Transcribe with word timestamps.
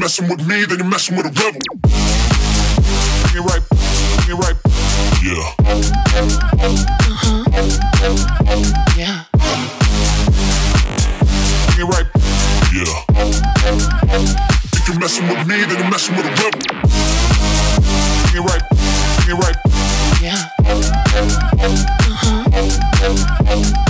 messing 0.00 0.28
with 0.30 0.46
me, 0.48 0.64
then 0.64 0.78
you're 0.78 0.88
messing 0.88 1.14
with 1.14 1.26
a 1.26 1.28
rebel. 1.28 1.60
Bring 3.28 3.44
it 3.44 3.46
right, 3.46 3.62
bring 4.24 4.30
it 4.30 4.40
right. 4.40 4.56
Yeah. 5.22 5.52
Uh-huh. 7.10 7.44
Yeah. 8.96 9.24
Bring 11.66 11.84
it 11.84 11.90
right. 11.92 12.08
Yeah. 12.72 12.94
If 14.72 14.88
you're 14.88 14.98
messing 14.98 15.28
with 15.28 15.46
me, 15.46 15.64
then 15.64 15.76
you're 15.78 15.90
messing 15.90 16.16
with 16.16 16.24
a 16.24 16.30
rebel. 16.30 16.60
Bring 18.30 18.42
it 18.42 18.46
right, 18.48 18.64
bring 19.20 19.36
it 19.36 19.40
right. 19.44 19.58
Yeah. 20.22 20.48
Uh-huh. 23.04 23.89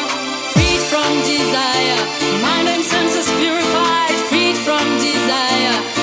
desire, 1.19 1.99
mind 2.41 2.67
and 2.69 2.83
senses 2.83 3.27
purified, 3.39 4.15
freed 4.29 4.57
from 4.57 4.85
desire, 4.97 6.00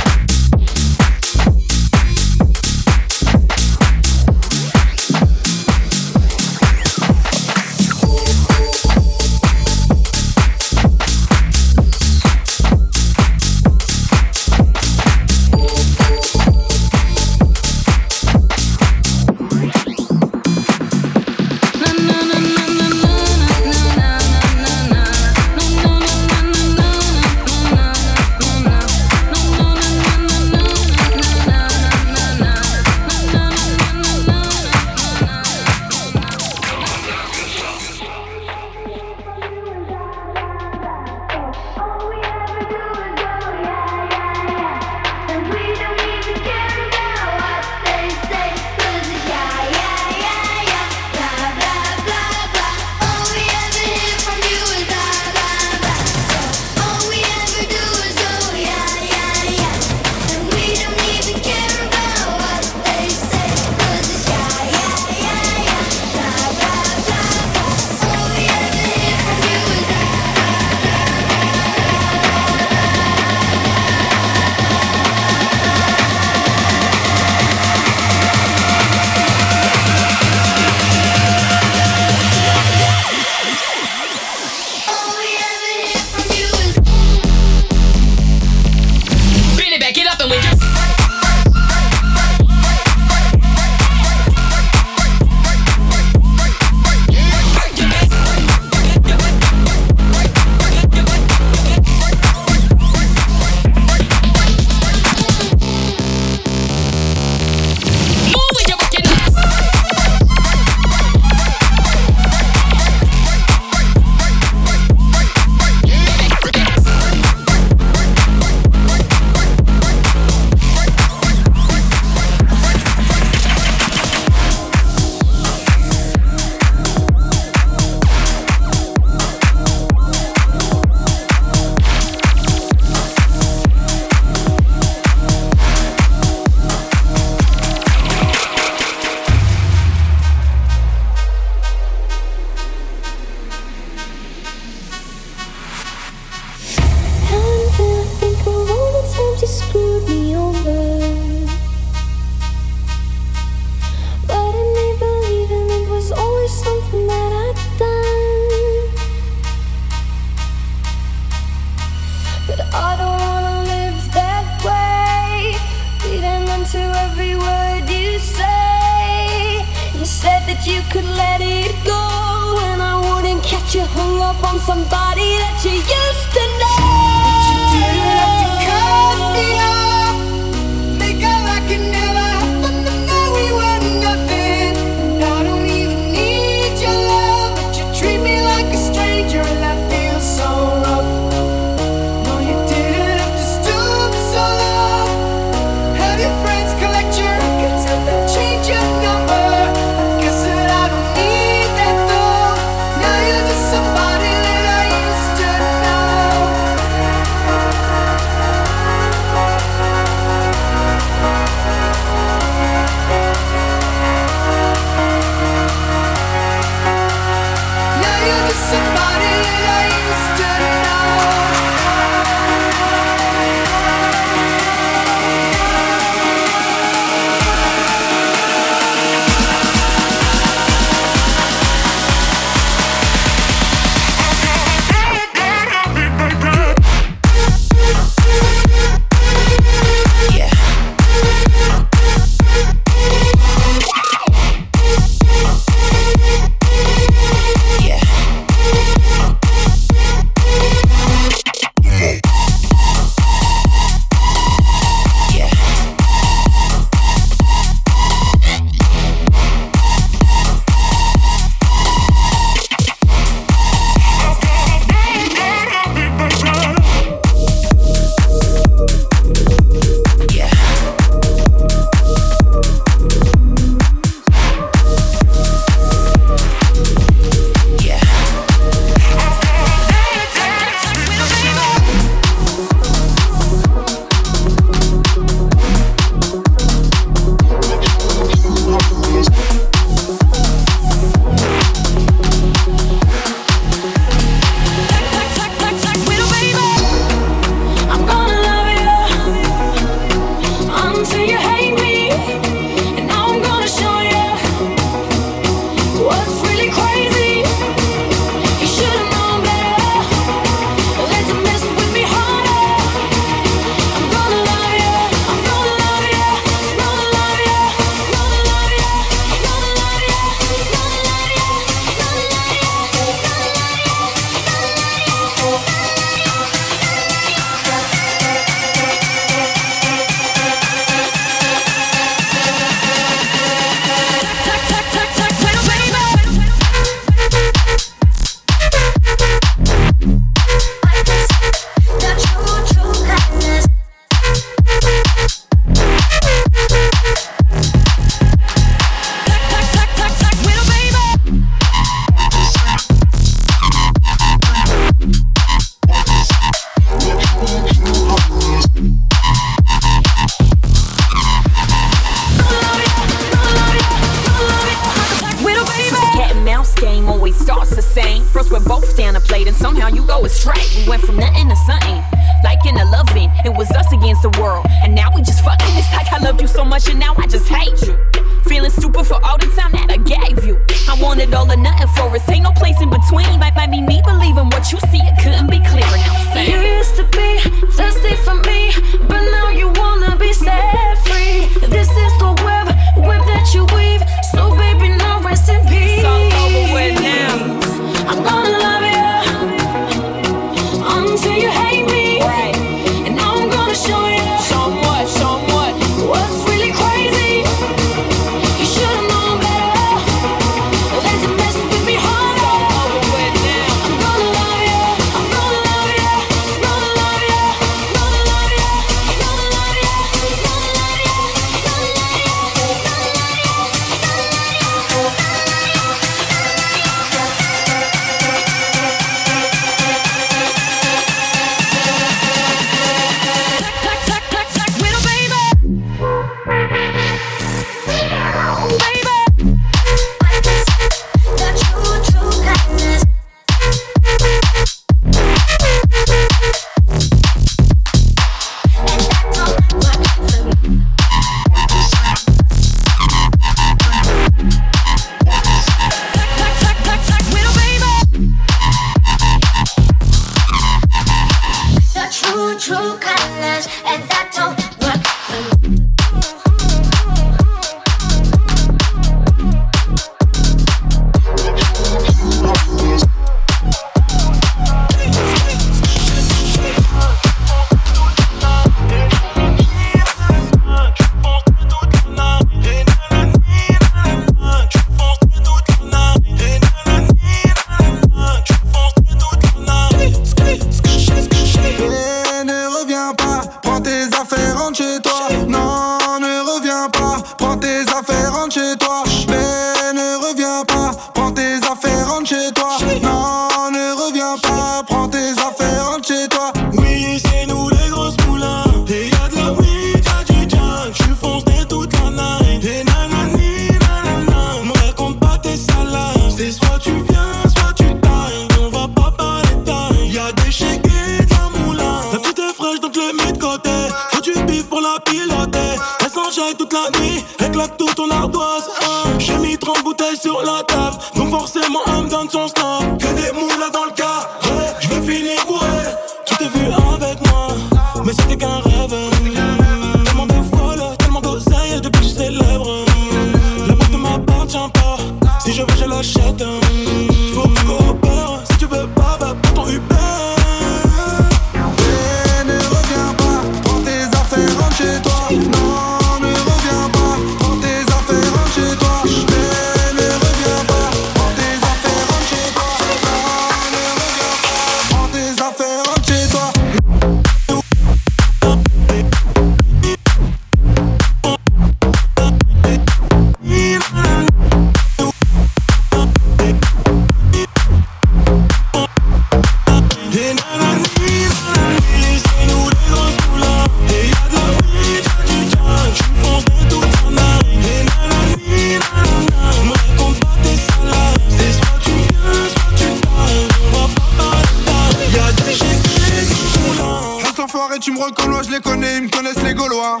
tu 597.84 597.92
me 597.92 597.98
reconnais, 597.98 598.42
je 598.46 598.50
les 598.50 598.60
connais, 598.60 598.96
ils 598.96 599.02
me 599.02 599.08
connaissent 599.10 599.42
les 599.44 599.52
Gaulois. 599.52 600.00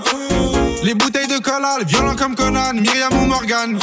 Les 0.84 0.94
bouteilles 0.94 1.26
de 1.26 1.36
collal, 1.36 1.84
violents 1.84 2.16
comme 2.16 2.34
Conan, 2.34 2.72
Myriam 2.72 3.12
ou 3.12 3.26
Morgan. 3.26 3.78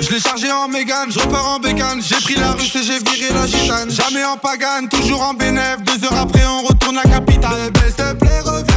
Je 0.00 0.10
l'ai 0.10 0.20
chargé 0.20 0.52
en 0.52 0.68
mégane, 0.68 1.10
je 1.10 1.18
repars 1.18 1.48
en 1.48 1.58
bécane. 1.58 2.00
J'ai 2.00 2.20
pris 2.22 2.36
la 2.36 2.52
russe 2.52 2.76
et 2.76 2.84
j'ai 2.84 2.98
viré 2.98 3.34
la 3.34 3.46
gitane. 3.48 3.90
Jamais 3.90 4.24
en 4.24 4.36
pagane, 4.36 4.88
toujours 4.88 5.22
en 5.22 5.34
bénéf. 5.34 5.78
Deux 5.82 6.04
heures 6.04 6.20
après, 6.20 6.46
on 6.46 6.62
retourne 6.62 6.94
la 6.94 7.02
capitale. 7.02 7.72
S'il 7.84 7.94
te 7.94 8.12
plaît, 8.14 8.40
reviens. 8.40 8.73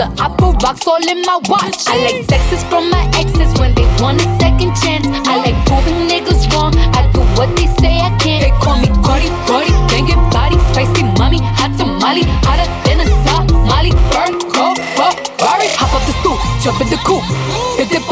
I 0.00 0.28
put 0.38 0.62
rocks 0.62 0.86
all 0.86 1.08
in 1.08 1.22
my 1.22 1.40
watch. 1.48 1.86
I 1.88 1.96
like 2.04 2.24
sexes 2.30 2.62
from 2.64 2.90
my 2.90 3.10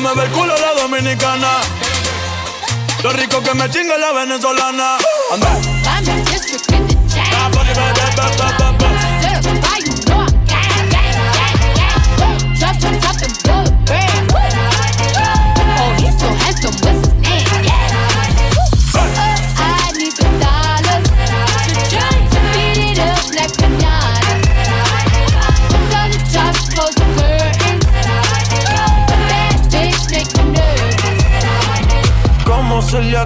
Me 0.00 0.14
ve 0.14 0.22
el 0.24 0.30
culo 0.32 0.54
la 0.58 0.80
dominicana. 0.80 1.60
Lo 3.04 3.12
rico 3.12 3.42
que 3.42 3.54
me 3.54 3.70
chinga 3.70 3.96
la 3.98 4.12
venezolana. 4.12 4.96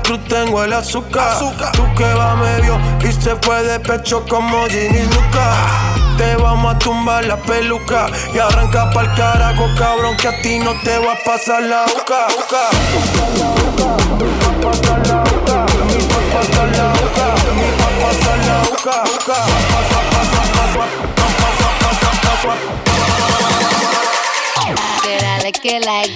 cruz 0.02 0.24
tengo 0.28 0.62
el 0.64 0.72
azúcar. 0.72 1.38
Tú 1.72 1.84
que 1.96 2.12
va 2.14 2.34
medio 2.36 2.78
y 3.00 3.12
se 3.12 3.36
fue 3.36 3.62
de 3.62 3.80
pecho 3.80 4.24
como 4.28 4.66
Ginny 4.66 5.02
Luca. 5.02 5.56
Te 6.16 6.36
vamos 6.36 6.74
a 6.74 6.78
tumbar 6.78 7.24
la 7.26 7.36
peluca 7.36 8.06
y 8.32 8.38
arranca 8.38 8.90
pa'l 8.90 9.14
carajo, 9.14 9.68
cabrón, 9.78 10.16
que 10.16 10.28
a 10.28 10.42
ti 10.42 10.58
no 10.58 10.72
te 10.80 10.98
va 10.98 11.12
a 11.12 11.24
pasar 11.24 11.62
la 11.62 11.84
uca. 11.84 12.26
Uca, 12.38 12.70
uca, 18.72 19.04
boca. 19.04 19.44
Did 25.02 25.22
I 25.22 25.40
like 25.42 25.64
it 25.64 25.84
like? 25.84 26.10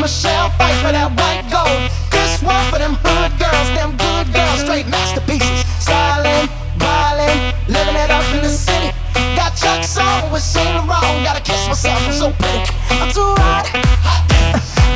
Michelle 0.00 0.48
fight 0.56 0.72
for 0.80 0.92
that 0.96 1.12
white 1.12 1.44
gold. 1.52 1.84
This 2.08 2.40
one 2.40 2.64
for 2.72 2.80
them 2.80 2.96
hood 3.04 3.36
girls, 3.36 3.68
them 3.76 3.92
good 4.00 4.32
girls, 4.32 4.64
straight 4.64 4.88
masterpieces. 4.88 5.60
Styling, 5.76 6.48
violin, 6.80 7.52
living 7.68 8.00
it 8.00 8.08
up 8.08 8.24
in 8.32 8.40
the 8.40 8.48
city. 8.48 8.96
Got 9.36 9.52
Chuck's 9.60 10.00
on 10.00 10.32
with 10.32 10.40
Saint 10.40 10.72
Laurent. 10.72 11.20
Gotta 11.20 11.44
kiss 11.44 11.68
myself, 11.68 12.00
I'm 12.08 12.16
so 12.16 12.32
pretty. 12.32 12.64
I'm 12.96 13.12
too 13.12 13.36
hot. 13.44 13.68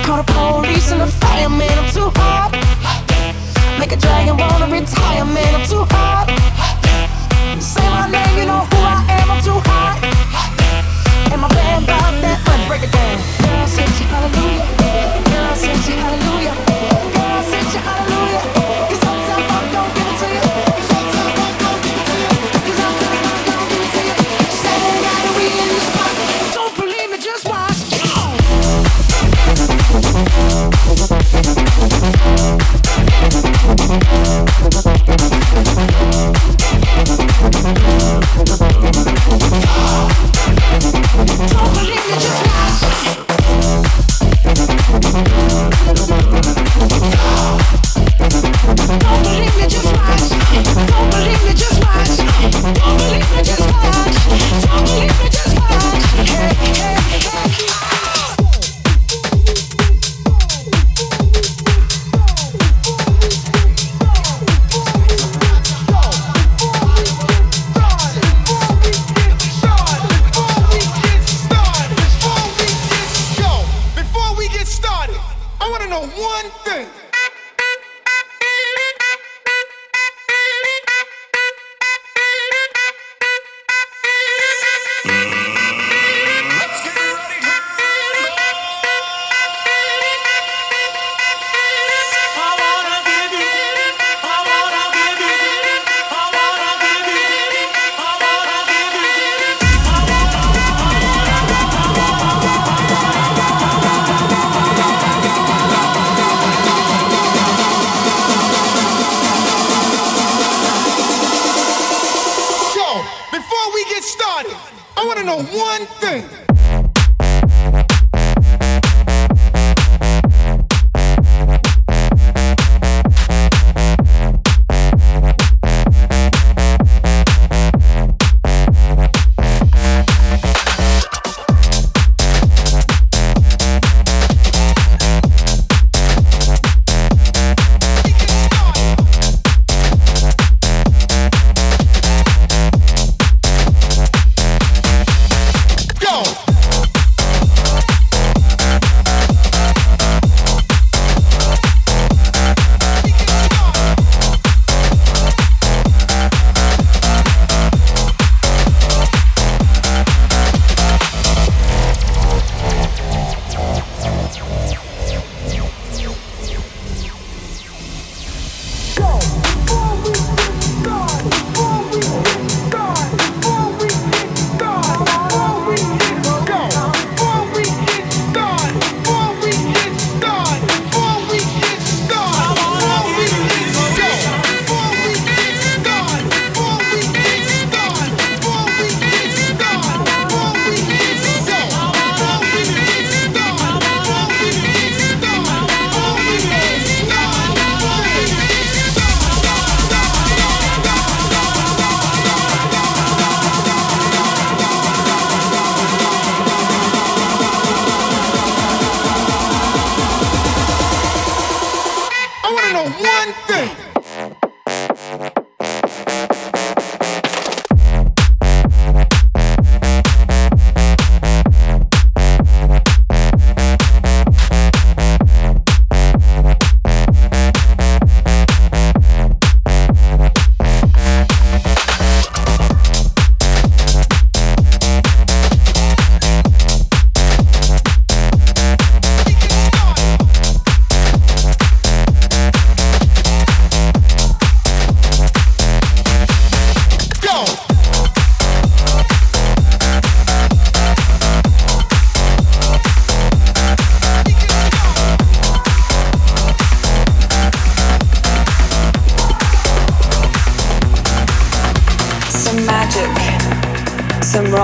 Call 0.08 0.24
the 0.24 0.28
police 0.32 0.88
and 0.88 1.04
the 1.04 1.10
fireman, 1.20 1.76
I'm 1.76 1.90
too 1.92 2.08
hot. 2.16 2.56
Make 3.76 3.92
a 3.92 4.00
dragon 4.00 4.40
wanna 4.40 4.72
retire, 4.72 5.28
man, 5.28 5.52
I'm 5.52 5.68
too 5.68 5.84
hot. 5.92 6.32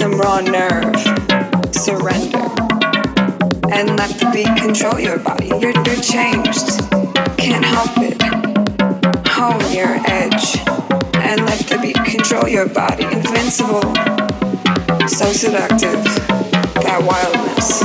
some 0.00 0.18
raw 0.18 0.40
nerve. 0.40 0.96
Surrender. 1.76 2.48
And 3.68 3.98
let 4.00 4.08
the 4.18 4.30
beat 4.32 4.56
control 4.56 4.98
your 4.98 5.18
body. 5.18 5.48
You're, 5.48 5.76
you're 5.84 6.00
changed. 6.00 6.80
Can't 7.36 7.62
help 7.62 7.92
it. 7.98 8.16
Hone 9.28 9.60
your 9.70 10.00
edge. 10.08 10.56
And 11.20 11.44
let 11.44 11.58
the 11.68 11.78
beat 11.82 12.02
control 12.02 12.48
your 12.48 12.66
body. 12.66 13.04
Invincible. 13.04 13.92
So 15.06 15.34
seductive. 15.34 16.02
That 16.80 17.04
wildness. 17.04 17.82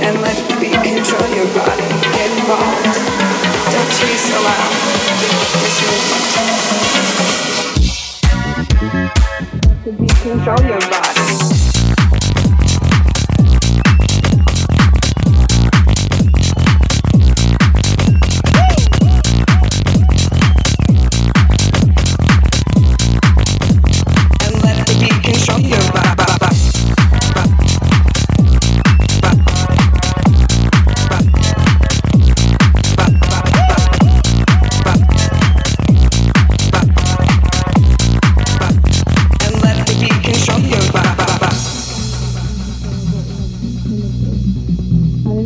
And 0.00 0.22
let 0.22 0.36
the 0.48 0.56
beat 0.58 0.80
control 0.80 1.28
your 1.36 1.48
body. 1.52 1.88
Get 2.16 2.30
involved. 2.40 2.96
Don't 3.68 3.90
chase, 4.00 4.32
allow 4.32 4.68
this. 5.60 6.77
The 9.88 9.94
beat 9.94 10.10
control 10.16 10.60
your 10.66 10.78
body. 10.80 11.47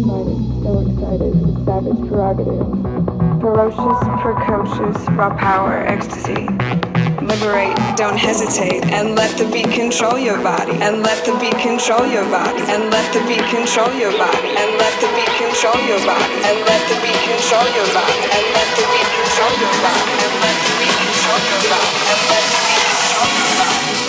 Uninvited, 0.03 0.35
so 0.67 0.83
excited, 0.83 1.31
savage 1.65 2.03
prerogative. 2.11 2.67
Ferocious, 3.39 4.03
precocious, 4.19 4.99
raw 5.15 5.31
power, 5.37 5.87
ecstasy. 5.87 6.43
Liberate, 7.23 7.79
don't 7.95 8.19
hesitate, 8.19 8.83
and 8.91 9.15
let 9.15 9.39
the 9.39 9.47
beat 9.55 9.71
control 9.71 10.19
your 10.19 10.43
body. 10.43 10.73
And 10.83 11.07
let 11.07 11.25
the 11.25 11.39
beat 11.39 11.55
control 11.63 12.05
your 12.11 12.27
body. 12.35 12.67
And 12.67 12.91
let 12.91 13.07
the 13.15 13.23
beat 13.31 13.47
control 13.47 13.95
your 13.95 14.11
body. 14.19 14.51
And 14.59 14.75
let 14.75 14.91
the 14.99 15.07
beat 15.15 15.31
control 15.39 15.79
your 15.87 16.03
body. 16.03 16.35
And 16.51 16.59
let 16.67 16.83
the 16.91 16.99
beat 16.99 17.23
control 17.23 17.63
your 17.79 17.87
body. 17.95 18.27
And 18.27 18.47
let 18.59 18.67
the 18.75 18.83
beat 18.91 19.07
control 19.07 19.55
your 19.63 19.79
body. 19.87 20.19
And 20.19 20.35
let 20.43 20.59
the 20.67 20.75
beat 20.83 20.99
control 20.99 21.47
your 21.47 21.63
body. 21.71 21.95
And 22.11 22.27
let 22.27 22.43
the 22.51 22.59
beat 22.67 22.83
control 22.91 23.31
your 23.39 23.55
body. 23.55 24.03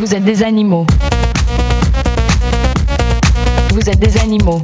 Vous 0.00 0.14
êtes 0.14 0.24
des 0.24 0.42
animaux. 0.42 0.86
Vous 3.80 3.88
êtes 3.88 4.00
des 4.00 4.18
animaux. 4.18 4.60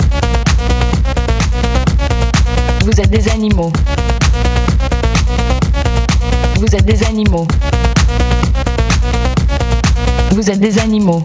Vous 2.84 3.00
êtes 3.00 3.10
des 3.10 3.28
animaux. 3.28 3.72
Vous 6.56 6.74
êtes 6.74 6.84
des 6.84 7.04
animaux. 7.04 7.46
Vous 10.32 10.50
êtes 10.50 10.58
des 10.58 10.78
animaux. 10.80 11.22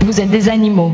Vous 0.00 0.20
êtes 0.20 0.30
des 0.30 0.48
animaux. 0.48 0.92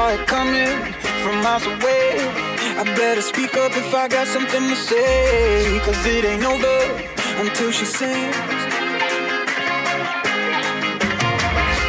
Saw 0.00 0.08
it 0.16 0.26
coming 0.26 0.76
from 1.22 1.34
miles 1.44 1.66
away. 1.66 2.06
I 2.80 2.82
better 3.02 3.24
speak 3.32 3.52
up 3.64 3.72
if 3.82 3.90
I 4.02 4.08
got 4.08 4.26
something 4.26 4.64
to 4.72 4.76
say. 4.76 5.78
Cause 5.84 6.00
it 6.14 6.24
ain't 6.30 6.44
over 6.52 6.78
until 7.44 7.70
she 7.78 7.86
sings. 7.98 8.36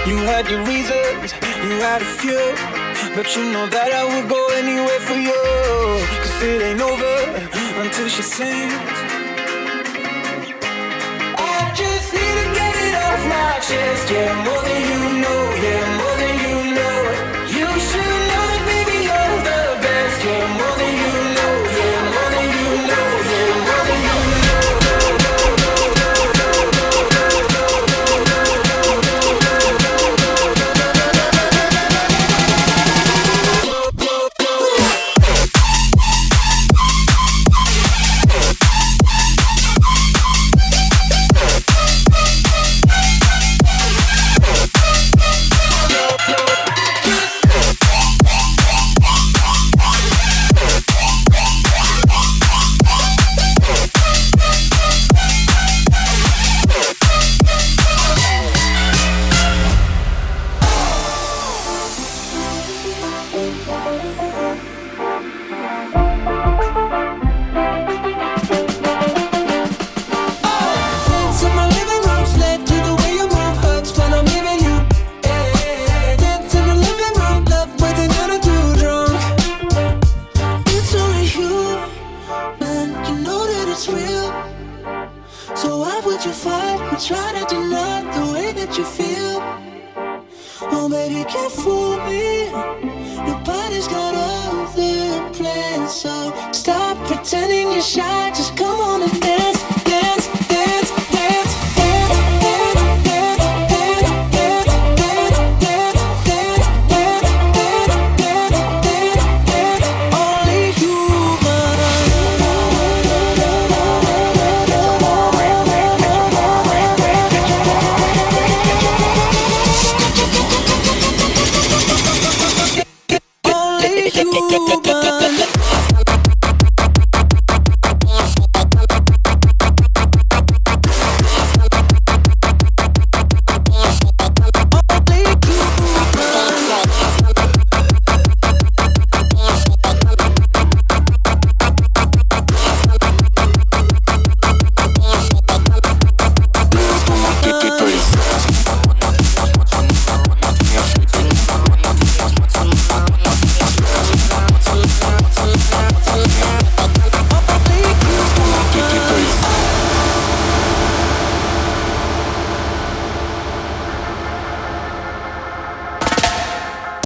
You 0.09 0.17
had 0.31 0.43
your 0.51 0.63
reasons, 0.71 1.27
you 1.65 1.73
had 1.87 2.01
a 2.07 2.11
few. 2.21 2.45
But 3.15 3.27
you 3.35 3.43
know 3.53 3.65
that 3.75 3.89
I 4.01 4.03
would 4.11 4.27
go 4.37 4.41
anywhere 4.61 5.01
for 5.09 5.19
you. 5.29 5.41
Cause 6.21 6.37
it 6.49 6.59
ain't 6.67 6.83
over 6.91 7.17
until 7.83 8.07
she 8.15 8.23
sings. 8.37 8.97
I 11.55 11.59
just 11.81 12.07
need 12.15 12.35
to 12.41 12.47
get 12.59 12.73
it 12.87 12.95
off 13.05 13.21
my 13.35 13.51
chest. 13.67 14.05
Yeah, 14.13 14.31
more 14.45 14.63
than 14.67 14.81
you 14.91 15.01
know. 15.23 15.41
Yeah, 15.65 16.10